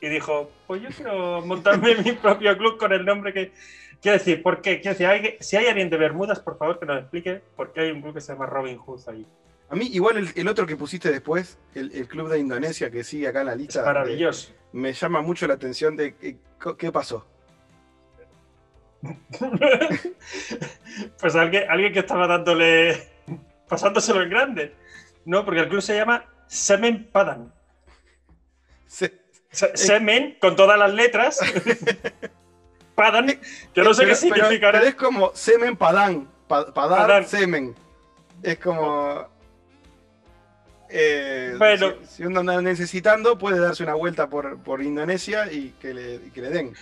[0.01, 3.51] y dijo, pues yo quiero montarme mi propio club con el nombre que...
[3.99, 4.79] Quiero decir, ¿por qué?
[4.79, 7.81] Quiero decir, hay- si hay alguien de Bermudas, por favor, que nos explique por qué
[7.81, 9.25] hay un club que se llama Robin Hood ahí.
[9.69, 13.03] A mí, igual el, el otro que pusiste después, el, el club de Indonesia que
[13.03, 14.53] sigue acá en la Es lista, maravilloso.
[14.71, 16.37] me llama mucho la atención de eh,
[16.77, 17.25] qué pasó.
[21.19, 22.97] pues alguien, alguien que estaba dándole,
[23.67, 24.75] pasándoselo en grande.
[25.25, 27.53] No, porque el club se llama Semen Padan.
[28.85, 29.19] Se-
[29.51, 31.39] Se- Semen con todas las letras.
[32.95, 34.71] Padan, que no sé pero- qué significa.
[34.71, 37.27] Pero, pero es como semen padán, pa- padar Padán.
[37.27, 37.75] semen.
[38.41, 39.27] Es como.
[40.89, 41.93] eh, Bueno.
[42.03, 46.15] si, si uno anda necesitando, puede darse una vuelta por, por Indonesia y que le,
[46.15, 46.73] y que le den.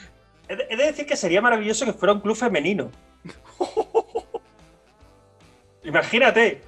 [0.48, 2.92] He de, he de decir que sería maravilloso que fuera un club femenino.
[5.84, 6.62] Imagínate.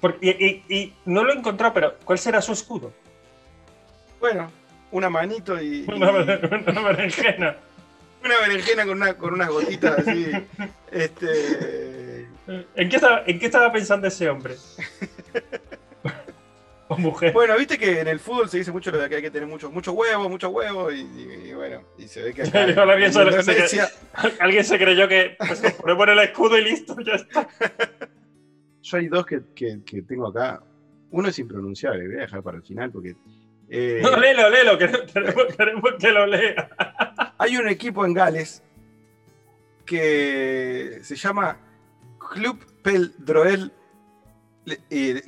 [0.00, 2.92] Porque- y, no lo he encontrado, pero ¿cuál será su escudo?
[4.20, 4.50] Bueno,
[4.92, 5.84] una manito y.
[5.88, 7.56] y Una, una berenjena.
[8.24, 10.30] una berenjena con, una, con unas gotitas así.
[10.92, 12.26] este.
[12.76, 14.54] ¿En qué, estaba, ¿En qué estaba pensando ese hombre?
[16.90, 17.32] o mujer.
[17.34, 19.46] Bueno, viste que en el fútbol se dice mucho lo de que hay que tener
[19.46, 23.12] muchos mucho huevos, mucho huevos, y, y- y bueno, y se ve que acá en
[23.12, 23.88] se-
[24.40, 27.46] Alguien se creyó que pues, ponemos el escudo y listo, ya está.
[28.90, 30.62] Yo hay dos que, que- que tengo acá.
[31.10, 33.16] Uno es impronunciable, voy a dejar para el final porque.
[33.68, 35.02] eh, No, léelo, léelo, queremos,
[35.56, 36.70] queremos- que lo lea.
[37.38, 38.62] hay un equipo en Gales
[39.84, 41.58] que se llama
[42.32, 43.72] Club Pel Droel
[44.90, 45.22] eh.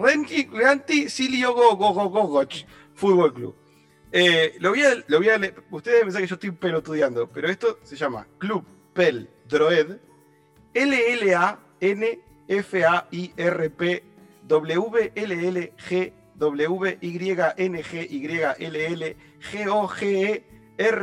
[0.00, 3.54] Renki Ranti Silio Go Go Go Go Goch, Fútbol Club.
[4.12, 7.48] Eh, lo voy a, lo voy a leer- Ustedes pensan que yo estoy pelotudeando, pero
[7.48, 9.98] esto se llama Club Pel Droed
[10.74, 11.62] L-L-A-N-F-A-I-R-P
[14.48, 17.36] W-L-L-G W-Y-N-G-Y-L-L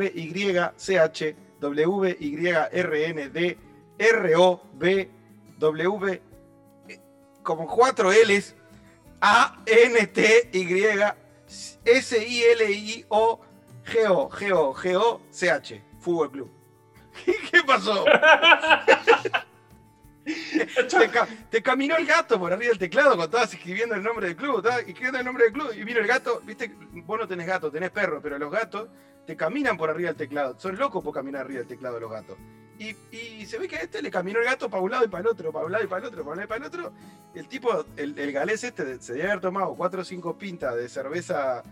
[0.08, 3.58] G-O-G-E-R-Y-C-H W-Y-R-N-D
[4.00, 5.10] R-O-B
[5.60, 6.22] W
[7.44, 8.56] como cuatro L's
[9.22, 10.84] A-N-T-Y
[11.86, 13.42] S-I-L-I-O
[13.86, 16.52] G-O G-O G-O-C-H Fútbol Club.
[17.26, 18.06] ¿Qué, qué pasó?
[20.26, 24.28] te, ca- te caminó el gato por arriba del teclado cuando estabas escribiendo el nombre
[24.28, 24.58] del club.
[24.58, 26.42] Estabas escribiendo el nombre del club y vino el gato.
[26.44, 26.72] Viste,
[27.06, 28.90] vos no tenés gato, tenés perro, pero los gatos
[29.26, 30.60] te caminan por arriba del teclado.
[30.60, 32.38] Son locos por caminar arriba del teclado los gatos.
[32.80, 35.08] Y, y se ve que a este le caminó el gato para un lado y
[35.08, 36.66] para el otro, para un lado y para el otro, para un lado y para
[36.66, 36.94] el otro.
[37.34, 40.88] El tipo, el, el galés este, se debe haber tomado cuatro o cinco pintas de
[40.88, 41.64] cerveza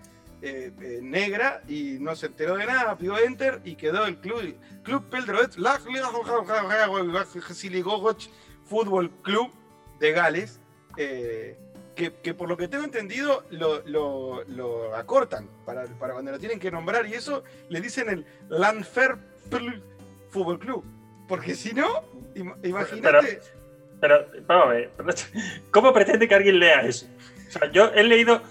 [0.42, 4.56] eh, eh, negra y no se enteró de nada, pidió enter y quedó el club.
[4.84, 5.56] Club Peldroet,
[8.66, 9.52] Fútbol Club
[10.00, 10.60] de Gales,
[10.98, 11.58] eh,
[11.96, 16.40] que, que por lo que tengo entendido lo, lo- lo acortan para, para cuando lo
[16.40, 19.18] tienen que nombrar y eso le dicen el Lanfer
[20.30, 20.84] Fútbol Club.
[21.28, 22.04] Porque si no,
[22.36, 23.42] im- imagínate.
[24.02, 24.92] Pero, vamos a ver,
[25.72, 27.08] ¿cómo pretende que alguien lea eso?
[27.48, 28.42] O sea, yo he leído.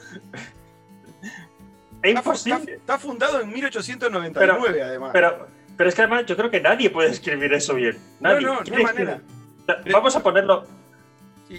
[2.02, 2.74] Es está- imposible.
[2.74, 5.10] está fundado en 1899, además.
[5.12, 7.96] Pero, pero es que además yo creo que nadie puede escribir eso bien.
[8.20, 8.40] Nadie.
[8.42, 9.20] no, no, no ¿Quién hay manera.
[9.92, 10.66] Vamos a ponerlo.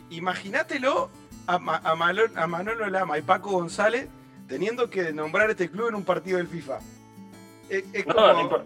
[0.10, 1.10] Imagínatelo
[1.48, 4.08] a, Ma- a, a Manolo Lama y Paco González
[4.48, 6.80] teniendo que nombrar este club en un partido del FIFA.
[7.70, 8.64] Es, No, como- impo-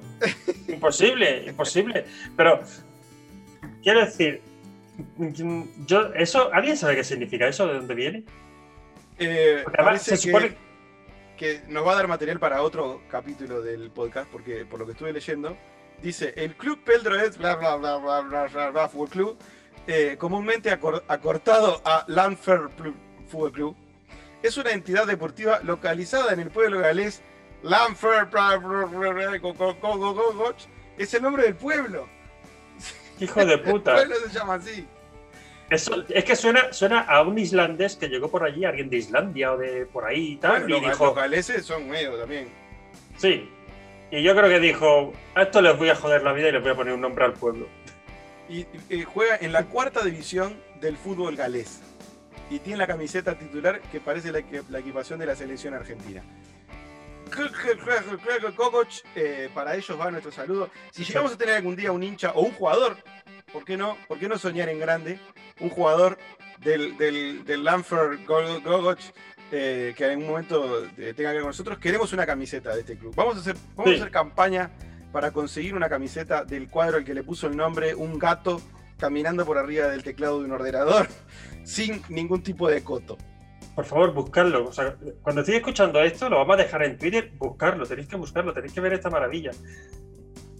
[0.68, 2.06] imposible, imposible.
[2.36, 2.62] Pero
[3.84, 4.42] quiero decir,
[5.86, 7.68] yo eso, ¿alguien sabe qué significa eso?
[7.68, 8.24] ¿De dónde viene?
[9.22, 10.56] eh, además se que, supone
[11.38, 14.94] que nos va a dar material para otro capítulo del podcast, porque por lo que
[14.94, 15.58] estuve leyendo,
[16.02, 19.38] dice, el Club Peldroed, bla, bla, bla, bla, bla, bla, bla, Fútbol Club,
[19.88, 22.62] eh, comúnmente acor- acortado a Lanfer
[23.28, 23.76] Fútbol Club,
[24.42, 27.22] es una entidad deportiva localizada en el pueblo galés
[27.64, 28.28] Lanfer,
[30.98, 32.08] es el nombre del pueblo.
[33.20, 33.96] Hijo de El puta.
[33.96, 34.88] pueblo se llama así.
[35.70, 39.54] Eso, es que suena, suena a un islandés que llegó por allí, alguien de Islandia
[39.54, 41.16] o de por ahí y tal, Bueno, y los, dijo,
[41.62, 42.50] son medio también.
[43.18, 43.50] sí.
[44.12, 46.64] Y yo creo que dijo, a esto les voy a joder la vida y les
[46.64, 47.68] voy a poner un nombre al pueblo.
[48.50, 51.82] y eh, juega en la cuarta división del fútbol galés.
[52.50, 56.24] Y tiene la camiseta titular que parece la, la equipación de la selección argentina.
[58.56, 60.70] Kokoch, eh, para ellos va nuestro saludo.
[60.92, 62.98] Si llegamos a tener algún día un hincha o un jugador,
[63.52, 63.98] ¿por qué no?
[64.08, 65.20] ¿Por qué no soñar en grande?
[65.60, 66.18] Un jugador
[66.60, 69.00] del, del, del Lanford Gogoch
[69.52, 71.80] eh, que en algún momento eh, tenga que ver con nosotros.
[71.80, 73.14] Queremos una camiseta de este club.
[73.16, 73.98] Vamos a hacer, vamos Sí.
[73.98, 74.72] a hacer campaña
[75.12, 78.62] para conseguir una camiseta del cuadro al que le puso el nombre un gato
[79.00, 81.08] caminando por arriba del teclado de un ordenador
[81.64, 83.18] sin ningún tipo de coto.
[83.76, 84.68] Por favor, buscarlo.
[84.68, 87.32] O sea, cuando estéis escuchando esto, lo vamos a dejar en Twitter.
[87.38, 89.52] Buscarlo, tenéis que buscarlo, tenéis que ver esta maravilla.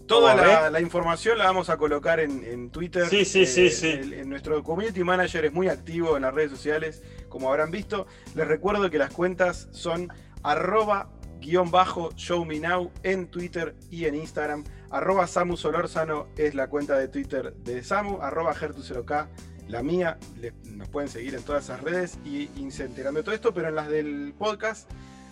[0.06, 0.34] Toda
[0.70, 3.06] la, información la vamos a colocar en, en Twitter.
[3.06, 3.90] Sí, sí, sí, sí.
[3.90, 8.08] el- en nuestro community manager es muy activo en las redes sociales, como habrán visto.
[8.34, 10.08] Les recuerdo que las cuentas son
[10.42, 14.64] arroba guion bajo show me now en Twitter y en Instagram.
[14.90, 18.20] Arroba Samu Solórzano es la cuenta de Twitter de Samu.
[18.20, 19.28] Arroba Gertu0K
[19.70, 20.18] la mía.
[20.40, 23.52] Le- nos pueden seguir en todas esas redes y, y se enteran de todo esto,
[23.54, 24.88] pero en las del podcast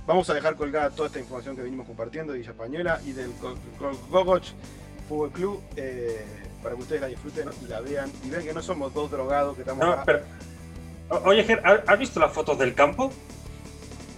[0.07, 3.31] vamos a dejar colgada toda esta información que venimos compartiendo de Villa Española y del
[3.41, 4.45] Go- Go- Gogoch
[5.09, 6.25] Fútbol Club eh,
[6.63, 9.55] para que ustedes la disfruten y la vean y vean que no somos dos drogados
[9.55, 10.05] que estamos No, acá.
[10.07, 10.21] pero.
[11.11, 13.11] O- Oye, Ger, ¿has visto las fotos del campo?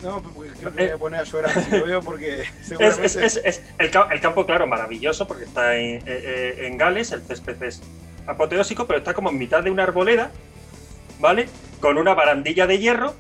[0.02, 3.06] No, porque creo que me voy a poner a llorar si lo veo porque seguramente
[3.06, 6.78] es- es- es- el, ca- el campo, claro, maravilloso porque está en, eh, eh, en
[6.78, 7.83] Gales, el césped es
[8.30, 10.30] apoteósico, pero está como en mitad de una arboleda,
[11.18, 11.48] ¿vale?
[11.80, 13.14] Con una barandilla de hierro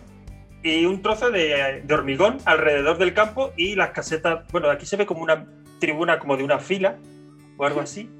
[0.62, 4.46] y un trozo de, hormigón alrededor del campo y las casetas.
[4.52, 5.46] Bueno, aquí se ve como una
[5.78, 6.96] tribuna como de una fila
[7.56, 8.10] o algo así.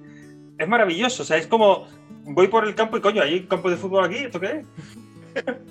[0.58, 1.86] Es maravilloso, o sea, es como
[2.24, 4.64] voy por el campo y coño, hay un campo de fútbol aquí, ¿esto qué
[5.34, 5.44] es?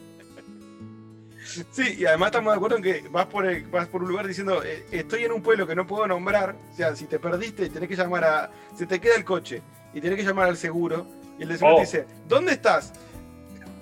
[1.71, 4.27] Sí, y además estamos de acuerdo en que vas por, el- vas por un lugar
[4.27, 7.69] diciendo, eh, estoy en un pueblo que no puedo nombrar, o sea, si te perdiste,
[7.69, 9.61] tenés que llamar a, se te queda el coche
[9.93, 11.05] y tenés que llamar al seguro,
[11.37, 11.77] y el de seguro Oh.
[11.79, 12.93] te dice, ¿dónde estás?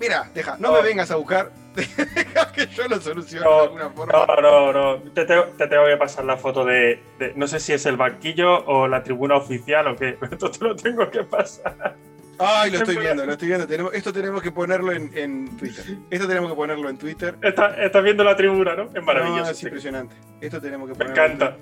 [0.00, 0.72] Mira, deja, no Oh.
[0.74, 4.12] me vengas a buscar, deja que yo lo solucione No, de alguna forma.
[4.26, 5.02] No, no, no.
[5.12, 7.96] Te, tengo- te tengo que pasar la foto de, de- No sé si es el
[7.96, 10.12] banquillo o la tribuna oficial o qué.
[10.20, 11.96] pero Esto te lo tengo que pasar.
[12.40, 13.66] Ay, lo estoy viendo, lo estoy viendo.
[13.66, 15.84] Tenemos, esto tenemos que ponerlo en, en Twitter.
[16.08, 17.36] Esto tenemos que ponerlo en Twitter.
[17.42, 18.84] Estás estás viendo la tribuna, ¿no?
[18.84, 19.50] Es No, maravilloso.
[19.50, 20.14] es impresionante.
[20.40, 21.24] Esto tenemos que Me ponerlo.
[21.24, 21.56] en encanta.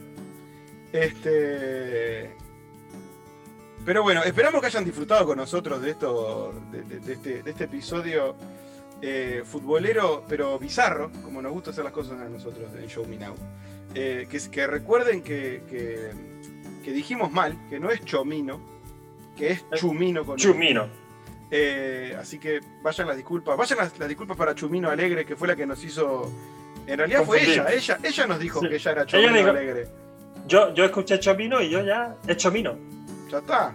[0.93, 2.37] Este.
[3.87, 7.51] Pero bueno, esperamos que hayan disfrutado con nosotros de esto, de, de- de este, de
[7.53, 8.35] este episodio
[9.01, 13.17] eh, futbolero, pero bizarro, como nos gusta hacer las cosas a nosotros en Show Me
[13.17, 13.35] Now.
[13.95, 16.11] Eh, que, que recuerden que, que-
[16.85, 18.61] que dijimos mal, que no es Chomino,
[19.37, 20.89] que es Chumino con Chumino.
[21.51, 23.57] eh, así que vayan las disculpas.
[23.57, 26.31] Vayan las, las disculpas para Chumino Alegre, que fue la que nos hizo.
[26.87, 28.69] En realidad fue ella, ella, ella nos dijo Sí.
[28.69, 29.89] que ella era Chumino dijo- Alegre.
[30.47, 32.77] Yo, yo escuché Chomino y yo ya he Chomino.
[33.31, 33.73] Ya está.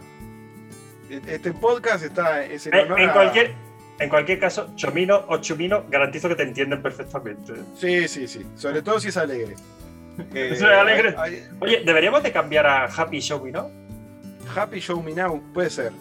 [1.28, 3.54] Este podcast está es en En, honor en a- cualquier,
[4.00, 7.54] en cualquier caso, Chomino o Chumino, garantizo que te entienden perfectamente.
[7.76, 8.46] Sí, sí, sí.
[8.56, 9.56] Sobre todo si es alegre.
[10.34, 11.16] Eh, ¿Es alegre?
[11.18, 13.72] hay- Oye, deberíamos de cambiar a Happy Show Me, ¿no?
[14.56, 15.94] Happy Show Me Now, puede ser.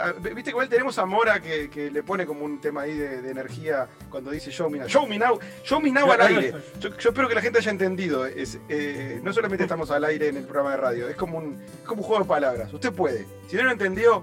[0.00, 3.22] Ah, Viste igual tenemos a Mora que, que le pone como un tema ahí de,
[3.22, 4.88] de energía cuando dice Show Me Now.
[4.88, 6.54] Show Me Now, Show Me Now al aire.
[6.80, 8.26] Yo, yo espero que la gente haya entendido.
[8.26, 11.54] Es, eh, no solamente estamos al aire en el programa de radio, es como, un,
[11.62, 12.72] es como un juego de palabras.
[12.72, 13.26] Usted puede.
[13.48, 14.22] Si no lo entendió,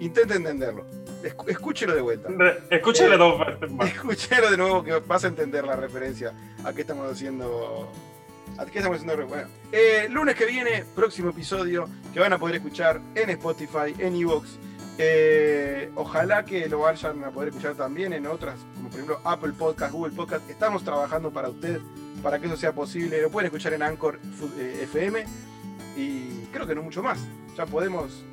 [0.00, 0.86] intente entenderlo.
[1.46, 2.28] Escúchelo de vuelta.
[2.70, 2.80] Eh,
[3.16, 3.88] dos veces más.
[3.94, 6.32] Escúchelo de nuevo que vas a entender la referencia
[6.64, 7.90] a qué estamos haciendo.
[8.58, 9.26] ¿A qué estamos haciendo?
[9.26, 14.14] Bueno, eh, lunes que viene, próximo episodio que van a poder escuchar en Spotify, en
[14.14, 14.58] Evox.
[14.98, 19.52] Eh, ojalá que lo vayan a poder escuchar también en otras, como por ejemplo Apple
[19.58, 20.48] Podcast, Google Podcast.
[20.48, 21.80] Estamos trabajando para usted,
[22.22, 23.20] para que eso sea posible.
[23.20, 25.24] Lo pueden escuchar en Anchor Fu- eh, FM
[25.96, 27.18] y creo que no mucho más.
[27.56, 28.24] Ya podemos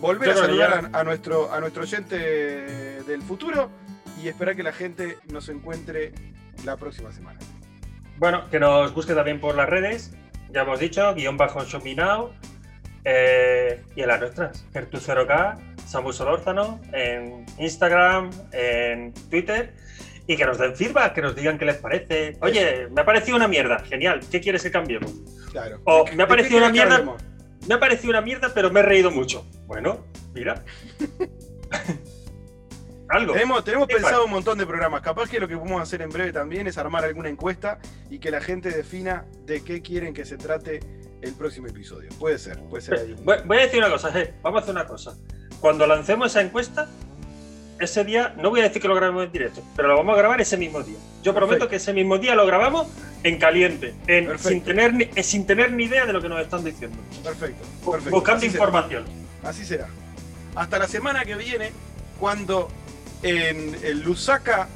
[0.00, 3.70] volver Yo a saludar a, a nuestro, a nuestro oyente del futuro
[4.22, 6.12] y esperar que la gente nos encuentre
[6.64, 7.38] la próxima semana.
[8.18, 10.12] Bueno, que nos busque también por las redes,
[10.52, 12.32] ya hemos dicho, guion bajo Show Me Now,
[13.04, 19.74] eh, y en las nuestras, Gertu0K, Samu Solórzano, en Instagram, en Twitter,
[20.26, 22.36] y que nos den feedback, que nos digan qué les parece.
[22.40, 25.12] Oye, me ha parecido una mierda, genial, ¿qué quieres que cambiemos?
[25.50, 25.80] Claro.
[25.84, 27.16] O ¿De- me ha parecido una mierda,
[27.66, 29.46] me ha parecido una mierda, pero me he reído mucho.
[29.66, 30.62] Bueno, mira.
[33.08, 33.32] Algo.
[33.32, 35.00] Tenemos, tenemos pensado un montón de programas.
[35.00, 38.30] Capaz que lo que podemos hacer en breve también es armar alguna encuesta y que
[38.30, 40.78] la gente defina de qué quieren que se trate
[41.22, 42.08] el próximo episodio.
[42.18, 43.12] Puede ser, puede ser ahí.
[43.18, 45.16] un- Voy, voy a decir una cosa, eh, vamos a hacer una cosa.
[45.60, 46.88] Cuando lancemos esa encuesta,
[47.78, 50.18] ese día, no voy a decir que lo grabemos en directo, pero lo vamos a
[50.18, 50.98] grabar ese mismo día.
[51.22, 52.86] Yo prometo que ese mismo día lo grabamos
[53.22, 54.48] en caliente, en- Perfecto.
[54.48, 56.96] sin, tener ni, eh, sin tener ni idea de lo que nos están diciendo.
[57.22, 58.10] Perfecto, perfecto.
[58.10, 58.64] Buscando Así será.
[58.64, 59.04] información.
[59.42, 59.88] Así será.
[60.54, 61.72] Hasta la semana que viene,
[62.18, 62.68] cuando
[63.22, 64.68] en el Lusaka,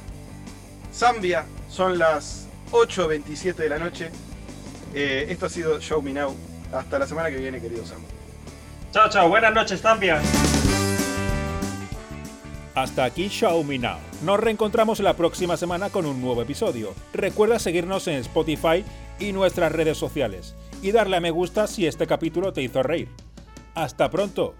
[0.93, 4.09] Zambia, son las 8.27 de la noche.
[4.95, 6.33] Eh, esto ha sido Show Me Now.
[6.71, 8.01] Hasta la semana que viene, querido Sam.
[8.93, 9.27] Chao, chao.
[9.27, 10.21] Buenas noches, Zambia.
[12.75, 13.97] Hasta aquí Show Me Now.
[14.23, 16.93] Nos reencontramos la próxima semana con un nuevo episodio.
[17.13, 18.85] Recuerda seguirnos en Spotify
[19.19, 23.09] y nuestras redes sociales y darle a me gusta si este capítulo te hizo reír.
[23.73, 24.55] Hasta pronto.